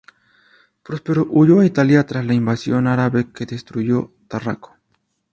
Próspero 0.83 1.27
huyó 1.29 1.59
a 1.59 1.65
Italia 1.67 2.07
tras 2.07 2.25
la 2.25 2.33
invasión 2.33 2.87
árabe 2.87 3.31
que 3.31 3.45
destruyó 3.45 4.11
Tarraco. 4.27 4.75